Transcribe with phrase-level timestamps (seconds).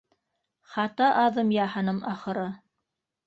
[0.75, 2.47] Хата аҙым яһаным, ахыры